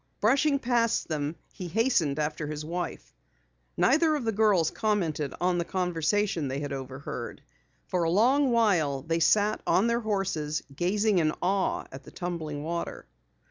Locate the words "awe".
11.39-11.85